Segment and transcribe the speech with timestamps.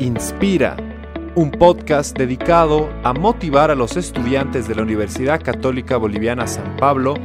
[0.00, 0.78] Inspira,
[1.34, 7.16] un podcast dedicado a motivar a los estudiantes de la Universidad Católica Boliviana San Pablo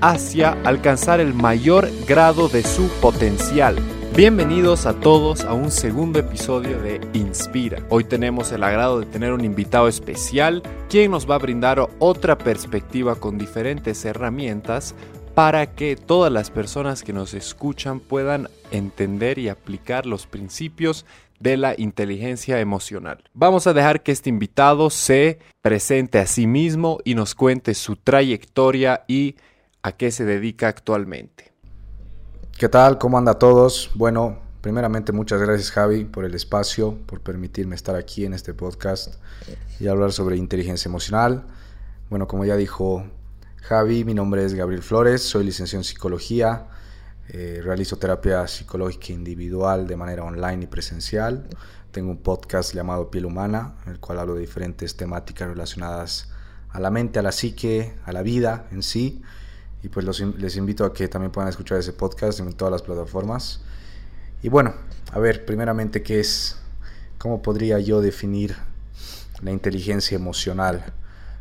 [0.00, 3.76] hacia alcanzar el mayor grado de su potencial.
[4.16, 7.84] Bienvenidos a todos a un segundo episodio de Inspira.
[7.90, 12.38] Hoy tenemos el agrado de tener un invitado especial quien nos va a brindar otra
[12.38, 14.94] perspectiva con diferentes herramientas
[15.34, 21.04] para que todas las personas que nos escuchan puedan entender y aplicar los principios
[21.40, 23.24] de la inteligencia emocional.
[23.34, 27.96] Vamos a dejar que este invitado se presente a sí mismo y nos cuente su
[27.96, 29.36] trayectoria y
[29.82, 31.52] a qué se dedica actualmente.
[32.58, 32.98] ¿Qué tal?
[32.98, 33.90] ¿Cómo anda todos?
[33.94, 39.16] Bueno, primeramente muchas gracias Javi por el espacio, por permitirme estar aquí en este podcast
[39.80, 41.44] y hablar sobre inteligencia emocional.
[42.10, 43.04] Bueno, como ya dijo
[43.56, 46.68] Javi, mi nombre es Gabriel Flores, soy licenciado en psicología,
[47.28, 51.48] eh, realizo terapia psicológica individual de manera online y presencial.
[51.90, 56.30] Tengo un podcast llamado Piel Humana, en el cual hablo de diferentes temáticas relacionadas
[56.70, 59.22] a la mente, a la psique, a la vida en sí.
[59.82, 63.60] Y pues les invito a que también puedan escuchar ese podcast en todas las plataformas.
[64.42, 64.74] Y bueno,
[65.12, 66.58] a ver, primeramente, ¿qué es?
[67.18, 68.56] ¿Cómo podría yo definir
[69.42, 70.92] la inteligencia emocional?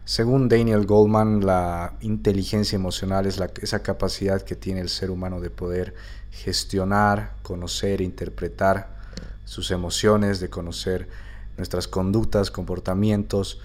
[0.05, 5.49] Según Daniel Goldman, la inteligencia emocional es esa capacidad que tiene el ser humano de
[5.49, 5.95] poder
[6.29, 8.97] gestionar, conocer, interpretar
[9.45, 11.07] sus emociones, de conocer
[11.55, 13.61] nuestras conductas, comportamientos,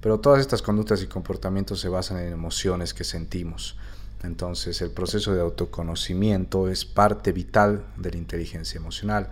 [0.00, 3.76] pero todas estas conductas y comportamientos se basan en emociones que sentimos.
[4.22, 9.30] Entonces el proceso de autoconocimiento es parte vital de la inteligencia emocional.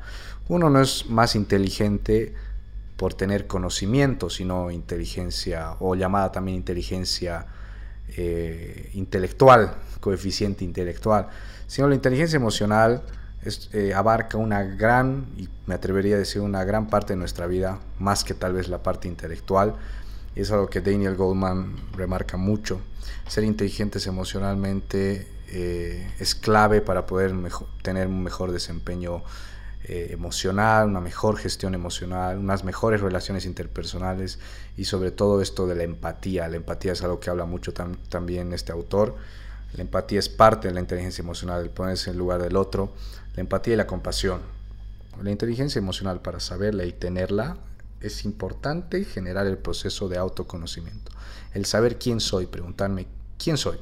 [0.48, 2.34] Uno no es más inteligente
[2.98, 7.46] por tener conocimiento, sino inteligencia o llamada también inteligencia
[8.16, 11.28] eh, intelectual, coeficiente intelectual,
[11.69, 13.04] sino la inteligencia emocional
[13.72, 17.78] eh, abarca una gran, y me atrevería a decir una gran parte de nuestra vida,
[18.00, 19.76] más que tal vez la parte intelectual,
[20.34, 22.80] es algo que Daniel Goldman remarca mucho.
[23.28, 27.32] Ser inteligentes emocionalmente eh, es clave para poder
[27.82, 29.22] tener un mejor desempeño
[29.84, 34.39] eh, emocional, una mejor gestión emocional, unas mejores relaciones interpersonales
[34.77, 36.49] y sobre todo esto de la empatía.
[36.49, 39.16] La empatía es algo que habla mucho también este autor.
[39.75, 42.93] La empatía es parte de la inteligencia emocional, el ponerse en lugar del otro.
[43.34, 44.41] La empatía y la compasión.
[45.22, 47.56] La inteligencia emocional, para saberla y tenerla,
[48.00, 51.12] es importante generar el proceso de autoconocimiento.
[51.55, 53.06] El saber quién soy, preguntarme
[53.37, 53.78] quién soy,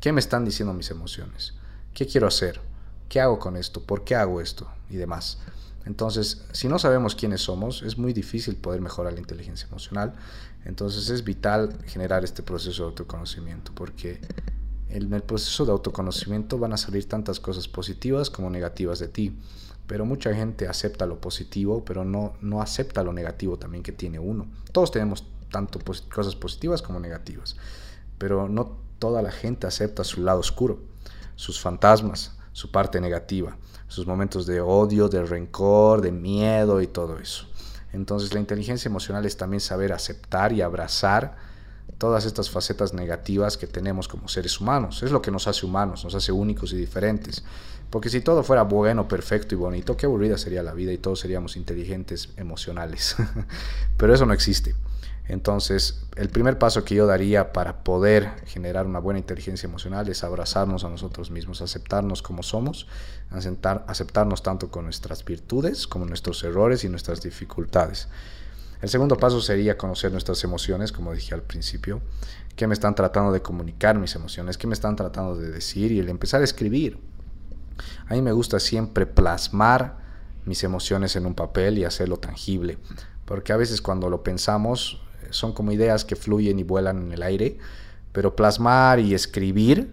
[0.00, 1.54] qué me están diciendo mis emociones,
[1.94, 2.60] qué quiero hacer,
[3.10, 3.82] ¿Qué hago con esto?
[3.82, 4.68] ¿Por qué hago esto?
[4.88, 5.38] Y demás.
[5.84, 10.14] Entonces, si no sabemos quiénes somos, es muy difícil poder mejorar la inteligencia emocional.
[10.64, 14.20] Entonces es vital generar este proceso de autoconocimiento, porque
[14.88, 19.36] en el proceso de autoconocimiento van a salir tantas cosas positivas como negativas de ti.
[19.88, 24.20] Pero mucha gente acepta lo positivo, pero no, no acepta lo negativo también que tiene
[24.20, 24.46] uno.
[24.70, 25.80] Todos tenemos tanto
[26.14, 27.56] cosas positivas como negativas,
[28.18, 30.78] pero no toda la gente acepta su lado oscuro,
[31.34, 33.56] sus fantasmas, su parte negativa,
[33.88, 37.46] sus momentos de odio, de rencor, de miedo y todo eso.
[37.92, 41.36] Entonces la inteligencia emocional es también saber aceptar y abrazar
[41.98, 45.02] todas estas facetas negativas que tenemos como seres humanos.
[45.02, 47.44] Es lo que nos hace humanos, nos hace únicos y diferentes.
[47.90, 51.20] Porque si todo fuera bueno, perfecto y bonito, qué aburrida sería la vida y todos
[51.20, 53.16] seríamos inteligentes emocionales.
[53.96, 54.74] Pero eso no existe.
[55.30, 60.24] Entonces, el primer paso que yo daría para poder generar una buena inteligencia emocional es
[60.24, 62.88] abrazarnos a nosotros mismos, aceptarnos como somos,
[63.30, 68.08] aceptar, aceptarnos tanto con nuestras virtudes como nuestros errores y nuestras dificultades.
[68.82, 72.00] El segundo paso sería conocer nuestras emociones, como dije al principio,
[72.56, 76.00] qué me están tratando de comunicar mis emociones, qué me están tratando de decir y
[76.00, 76.98] el empezar a escribir.
[78.08, 79.96] A mí me gusta siempre plasmar
[80.44, 82.78] mis emociones en un papel y hacerlo tangible,
[83.26, 87.22] porque a veces cuando lo pensamos son como ideas que fluyen y vuelan en el
[87.22, 87.58] aire,
[88.12, 89.90] pero plasmar y escribir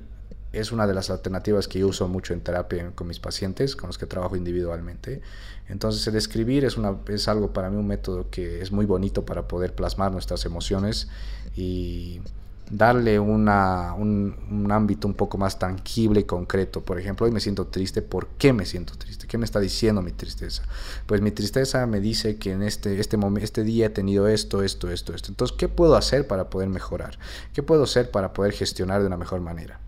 [0.53, 3.97] es una de las alternativas que uso mucho en terapia con mis pacientes, con los
[3.97, 5.21] que trabajo individualmente.
[5.67, 9.25] Entonces el escribir es, una, es algo para mí un método que es muy bonito
[9.25, 11.09] para poder plasmar nuestras emociones
[11.55, 12.21] y
[12.69, 16.81] darle una, un, un, ámbito un poco más tangible y concreto.
[16.83, 18.01] Por ejemplo, hoy me siento triste.
[18.01, 19.27] ¿Por qué me siento triste?
[19.27, 20.63] ¿Qué me está diciendo mi tristeza?
[21.05, 24.91] Pues mi tristeza me dice que en este, este, este día he tenido esto, esto,
[24.91, 25.31] esto, esto.
[25.31, 27.17] Entonces, ¿qué puedo hacer para poder mejorar?
[27.53, 29.79] ¿Qué puedo hacer para poder gestionar de una mejor manera?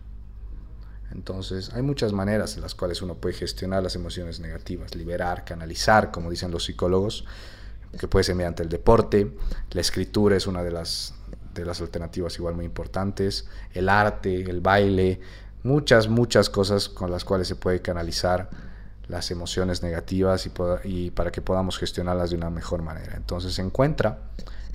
[1.12, 6.12] Entonces, hay muchas maneras en las cuales uno puede gestionar las emociones negativas, liberar, canalizar,
[6.12, 7.26] como dicen los psicólogos,
[8.00, 9.36] que puede ser mediante el deporte,
[9.72, 11.16] la escritura es una de las
[11.66, 15.20] las alternativas igual muy importantes, el arte, el baile,
[15.64, 18.50] muchas, muchas cosas con las cuales se puede canalizar
[19.08, 20.52] las emociones negativas y,
[20.84, 23.16] y, para que podamos gestionarlas de una mejor manera.
[23.16, 24.20] Entonces encuentra,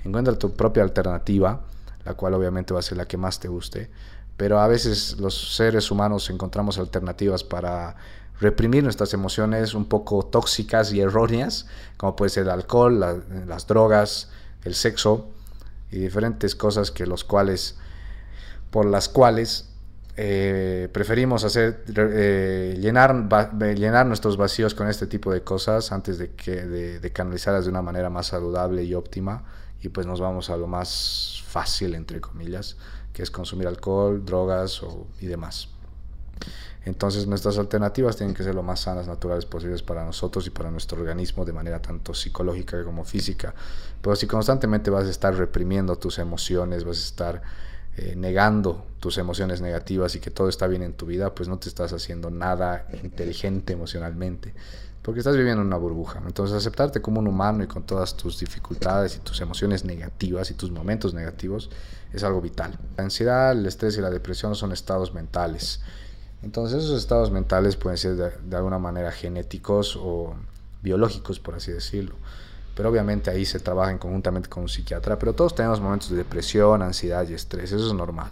[0.03, 1.61] encuentra tu propia alternativa,
[2.03, 3.89] la cual obviamente va a ser la que más te guste,
[4.37, 7.95] pero a veces los seres humanos encontramos alternativas para
[8.39, 14.29] reprimir nuestras emociones un poco tóxicas y erróneas, como puede ser el alcohol, las drogas,
[14.63, 15.29] el sexo
[15.91, 17.77] y diferentes cosas que los cuales,
[18.71, 19.69] por las cuales
[20.17, 23.27] eh, preferimos hacer eh, llenar,
[23.75, 27.81] llenar nuestros vacíos con este tipo de cosas antes de que de, canalizarlas de una
[27.81, 29.43] manera más saludable y óptima.
[29.81, 32.77] Y pues nos vamos a lo más fácil entre comillas
[33.13, 34.81] que es consumir alcohol drogas
[35.21, 35.69] y demás
[36.85, 40.69] entonces nuestras alternativas tienen que ser lo más sanas, naturales posibles para nosotros y para
[40.69, 43.55] nuestro organismo de manera tanto psicológica como física.
[44.01, 47.41] Pero si constantemente vas a estar reprimiendo tus emociones, vas a estar
[47.97, 51.57] eh, negando tus emociones negativas y que todo está bien en tu vida, pues no
[51.57, 54.53] te estás haciendo nada inteligente emocionalmente,
[55.01, 56.21] porque estás viviendo en una burbuja.
[56.23, 60.53] Entonces aceptarte como un humano y con todas tus dificultades y tus emociones negativas y
[60.53, 61.71] tus momentos negativos
[62.13, 62.77] es algo vital.
[62.95, 65.81] La ansiedad, el estrés y la depresión son estados mentales
[66.43, 70.35] entonces esos estados mentales pueden ser de, alguna manera genéticos o
[70.81, 72.15] biológicos, por así decirlo.
[72.75, 75.17] Pero obviamente ahí se trabaja conjuntamente con un psiquiatra.
[75.17, 77.71] Pero todos tenemos momentos de depresión, ansiedad y estrés.
[77.71, 78.31] Eso es normal.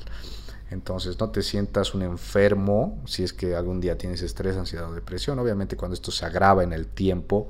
[0.69, 4.93] Entonces no te sientas un enfermo si es que algún día tienes estrés, ansiedad o
[4.93, 5.39] depresión.
[5.39, 7.49] Obviamente cuando esto se agrava en el tiempo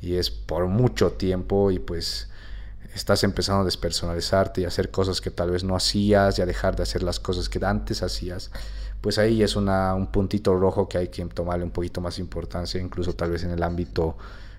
[0.00, 2.28] y es por mucho tiempo y pues
[2.94, 6.76] estás empezando a despersonalizarte y hacer cosas que tal vez no hacías y a dejar
[6.76, 8.50] de hacer las cosas que antes hacías
[9.04, 13.12] pues ahí es un puntito rojo que hay que tomarle un poquito más importancia, incluso
[13.12, 14.16] tal vez en el ámbito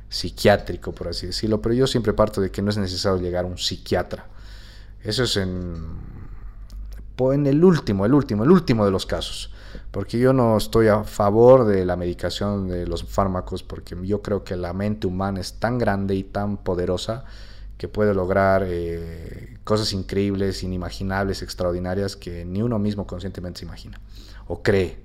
[0.08, 1.60] psiquiátrico, por así decirlo.
[1.60, 4.28] Pero yo siempre parto de que no es necesario llegar a un psiquiatra.
[5.02, 5.84] Eso es en,
[7.18, 9.52] en el último, el último, el último de los casos.
[9.90, 14.44] Porque yo no estoy a favor de la medicación de los fármacos, porque yo creo
[14.44, 17.26] que la mente humana es tan grande y tan poderosa
[17.80, 24.00] que puede lograr eh, cosas increíbles, inimaginables, extraordinarias que ni uno mismo conscientemente se imagina
[24.48, 25.04] o cree.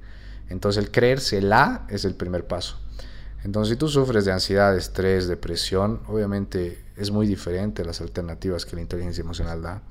[0.48, 2.78] Entonces el creerse la es el primer paso.
[3.44, 8.76] Entonces si tú sufres de ansiedad, estrés, depresión, obviamente es muy diferente las alternativas que
[8.76, 9.82] la inteligencia emocional da.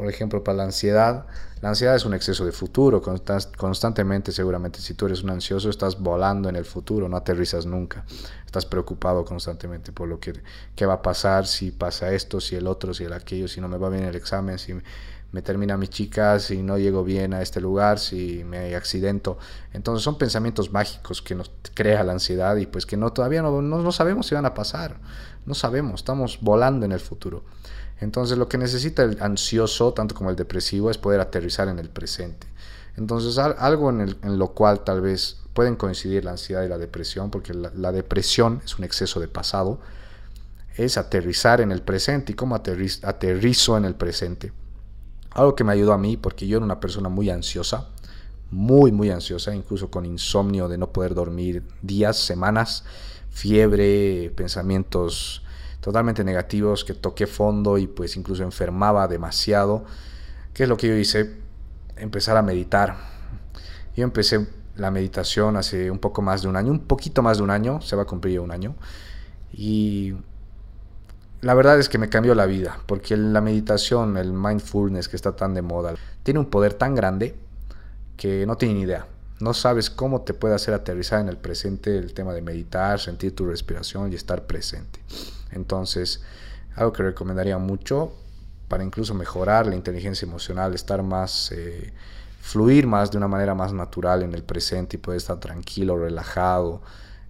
[0.00, 1.26] Por ejemplo, para la ansiedad,
[1.60, 3.02] la ansiedad es un exceso de futuro.
[3.02, 8.06] Constantemente, seguramente, si tú eres un ansioso, estás volando en el futuro, no aterrizas nunca.
[8.46, 10.42] Estás preocupado constantemente por lo que
[10.74, 13.68] qué va a pasar, si pasa esto, si el otro, si el aquello, si no
[13.68, 14.72] me va bien el examen, si
[15.32, 19.36] me termina mi chica, si no llego bien a este lugar, si me accidento.
[19.74, 23.60] Entonces son pensamientos mágicos que nos crea la ansiedad y pues que no todavía no,
[23.60, 24.96] no, sabemos si van a pasar.
[25.44, 27.44] No sabemos, estamos volando en el futuro.
[28.00, 31.90] Entonces lo que necesita el ansioso, tanto como el depresivo, es poder aterrizar en el
[31.90, 32.46] presente.
[32.96, 37.54] Entonces algo en, lo cual tal vez pueden coincidir la ansiedad y la depresión, porque
[37.54, 39.80] la, la depresión es un exceso de pasado,
[40.76, 42.32] es aterrizar en el presente.
[42.32, 44.52] ¿Y cómo aterrizo en el presente?
[45.32, 47.88] Algo que me ayudó a mí, porque yo era una persona muy ansiosa,
[48.50, 52.84] muy, muy ansiosa, incluso con insomnio de no poder dormir días, semanas,
[53.30, 55.42] fiebre, pensamientos
[55.80, 59.84] totalmente negativos, que toqué fondo y pues incluso enfermaba demasiado.
[60.52, 61.36] ¿Qué es lo que yo hice?
[61.96, 62.96] Empezar a meditar.
[63.96, 64.46] Yo empecé
[64.76, 67.80] la meditación hace un poco más de un año, un poquito más de un año,
[67.80, 68.74] se va a cumplir un año.
[69.52, 70.14] Y
[71.40, 75.36] la verdad es que me cambió la vida, porque la meditación, el mindfulness que está
[75.36, 77.34] tan de moda, tiene un poder tan grande
[78.16, 79.06] que no tienen idea.
[79.40, 83.34] No sabes cómo te puede hacer aterrizar en el presente el tema de meditar, sentir
[83.34, 85.00] tu respiración y estar presente.
[85.52, 86.22] Entonces,
[86.76, 88.12] algo que recomendaría mucho
[88.68, 91.92] para incluso mejorar la inteligencia emocional, estar más, eh,
[92.40, 96.80] fluir más de una manera más natural en el presente y poder estar tranquilo, relajado,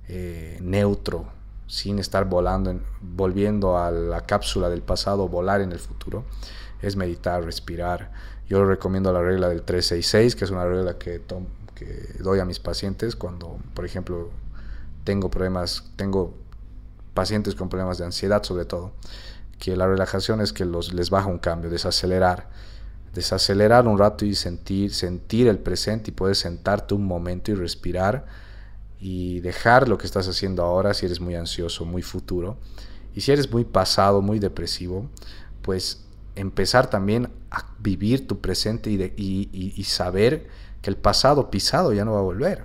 [0.09, 1.27] eh, neutro,
[1.67, 6.25] sin estar volando, volviendo a la cápsula del pasado, volar en el futuro,
[6.83, 8.13] es meditar, respirar.
[8.49, 11.23] Yo recomiendo la regla del 366, que es una regla que,
[11.75, 14.31] que doy a mis pacientes cuando, por ejemplo,
[15.05, 16.35] tengo problemas, tengo
[17.21, 18.93] pacientes con problemas de ansiedad sobre todo,
[19.59, 22.49] que la relajación es que los, les baja un cambio, desacelerar,
[23.13, 28.25] desacelerar un rato y sentir, sentir el presente y poder sentarte un momento y respirar
[28.99, 32.57] y dejar lo que estás haciendo ahora si eres muy ansioso, muy futuro.
[33.15, 35.11] Y si eres muy pasado, muy depresivo,
[35.61, 40.49] pues empezar también a vivir tu presente y, y, saber
[40.81, 42.65] que el pasado pisado ya no va a volver.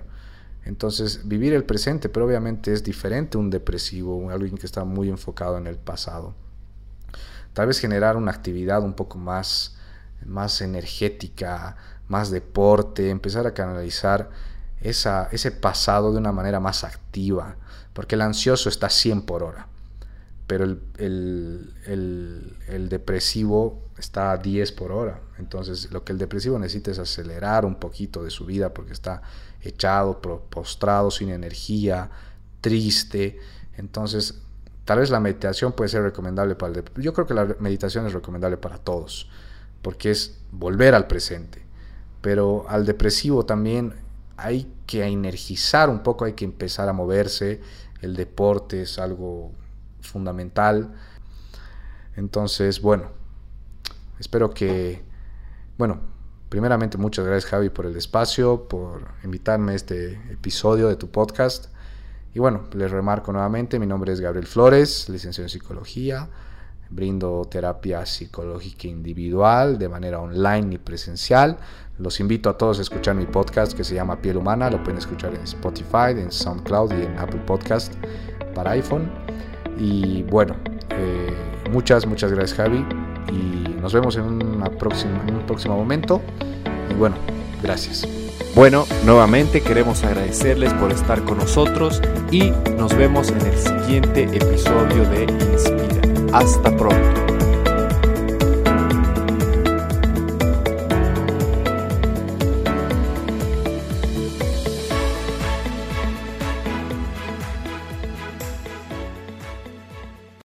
[0.66, 5.58] Entonces, vivir el presente, pero obviamente es diferente un depresivo, alguien que está muy enfocado
[5.58, 6.34] en el pasado.
[7.52, 9.76] Tal vez generar una actividad un poco más,
[10.24, 11.76] más energética,
[12.08, 14.30] más deporte, empezar a canalizar
[14.80, 17.54] esa, ese pasado de una manera más activa,
[17.92, 19.68] porque el ansioso está 100 por hora,
[20.46, 21.74] pero el,
[22.68, 25.20] el, depresivo está a 10 por hora.
[25.38, 29.22] Entonces lo que el depresivo necesita es acelerar un poquito de su vida porque está
[29.62, 32.10] echado, postrado, sin energía,
[32.60, 33.40] triste.
[33.76, 34.40] Entonces
[34.84, 38.12] tal vez la meditación puede ser recomendable para el Yo creo que la meditación es
[38.12, 39.28] recomendable para todos,
[39.82, 41.64] porque es volver al presente.
[42.20, 43.94] Pero al depresivo también
[44.36, 47.60] hay que energizar un poco, hay que empezar a moverse.
[48.00, 49.52] El deporte es algo
[50.06, 50.94] fundamental.
[52.16, 53.10] Entonces, bueno,
[54.18, 55.02] espero que,
[55.76, 56.00] bueno,
[56.48, 61.66] primeramente muchas gracias Javi por el espacio, por invitarme a este episodio de tu podcast.
[62.34, 66.28] Y bueno, les remarco nuevamente, mi nombre es Gabriel Flores, licenciado en psicología.
[66.88, 71.56] Brindo terapia psicológica individual de manera online y presencial.
[71.98, 74.70] Los invito a todos a escuchar mi podcast que se llama Piel Humana.
[74.70, 77.92] Lo pueden escuchar en Spotify, en SoundCloud y en Apple Podcast
[78.54, 79.10] para iPhone.
[79.78, 80.56] Y bueno,
[80.90, 81.34] eh,
[81.70, 82.84] muchas, muchas gracias Javi.
[83.32, 86.20] Y nos vemos en, en un próximo momento.
[86.90, 87.16] Y bueno,
[87.62, 88.06] gracias.
[88.54, 95.04] Bueno, nuevamente queremos agradecerles por estar con nosotros y nos vemos en el siguiente episodio
[95.10, 96.00] de Inspira.
[96.32, 97.55] Hasta pronto.